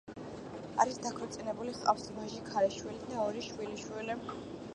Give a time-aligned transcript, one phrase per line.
[0.83, 4.19] არის დაქორწინებული, ჰყავს ვაჟი, ქალიშვილი და ორი შვილიშვილი.